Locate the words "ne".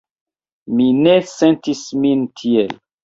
1.01-1.13